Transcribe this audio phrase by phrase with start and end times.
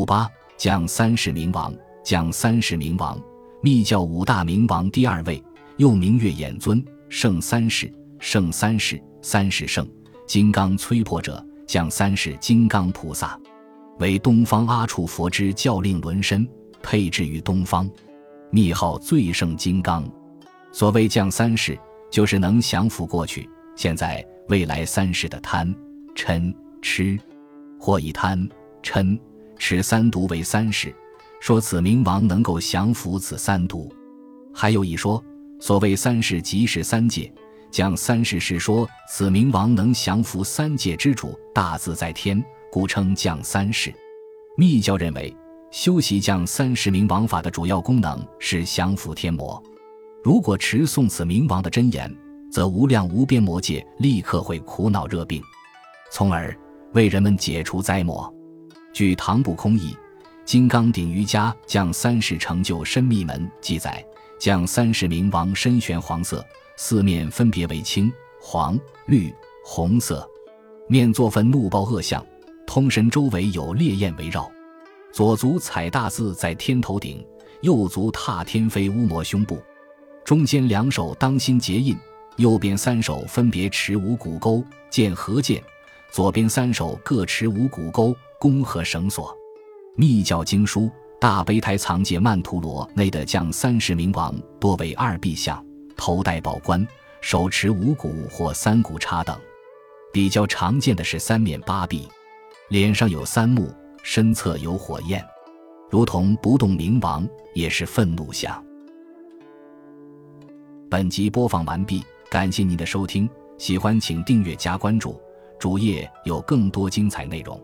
[0.00, 3.20] 五八降三世明王，降三世明王，
[3.60, 5.44] 密教五大明王第二位，
[5.76, 9.86] 又名月眼尊，圣三世，圣三世，三世圣，
[10.26, 13.38] 金刚摧破者，降三世金刚菩萨，
[13.98, 16.48] 为东方阿处佛之教令轮身，
[16.82, 17.86] 配置于东方，
[18.50, 20.10] 密号最胜金刚。
[20.72, 21.78] 所谓降三世，
[22.10, 23.46] 就是能降服过去、
[23.76, 25.70] 现在、未来三世的贪、
[26.16, 27.20] 嗔、痴，
[27.78, 28.48] 或以贪、
[28.82, 29.20] 嗔、
[29.60, 30.92] 持三毒为三世，
[31.38, 33.92] 说此明王能够降服此三毒。
[34.54, 35.22] 还有一说，
[35.60, 37.30] 所谓三世即是三界，
[37.70, 43.94] 降三世是说此明王能降服三界之主大自在天，故称降三世。
[44.56, 45.36] 密教认为，
[45.70, 49.62] 修习降三世明王法的主要功能是降服天魔。
[50.24, 52.10] 如果持诵此明王的真言，
[52.50, 55.42] 则无量无边魔界立刻会苦恼热病，
[56.10, 56.56] 从而
[56.94, 58.34] 为人们解除灾魔。
[58.92, 59.92] 据《唐不空译》
[60.44, 64.04] 《金刚顶瑜伽降三世成就深密门》记载，
[64.38, 66.44] 降三世明王身玄黄色，
[66.76, 69.32] 四面分别为青、黄、绿、
[69.64, 70.28] 红色，
[70.88, 72.24] 面作愤怒报恶相，
[72.66, 74.50] 通身周围有烈焰围绕，
[75.12, 77.24] 左足踩大字在天头顶，
[77.60, 79.62] 右足踏天飞乌魔胸部。
[80.24, 81.96] 中间两手当心结印，
[82.36, 85.62] 右边三手分别持五谷钩、剑和剑，
[86.10, 89.36] 左边三手各持五谷钩、弓和绳索。
[89.96, 90.82] 密教经书
[91.20, 95.62] 《大悲台藏解曼陀罗》内的降三世明王多为二臂相，
[95.94, 96.84] 头戴宝冠，
[97.20, 99.38] 手持五股或三股叉等。
[100.10, 102.08] 比较常见的是三面八臂，
[102.70, 105.22] 脸上有三目，身侧有火焰，
[105.90, 108.64] 如同不动明王，也是愤怒相。
[110.88, 115.20] 本集播放完毕，感谢您的收听，喜欢请订阅加关注，
[115.58, 117.62] 主页有更多精彩内容。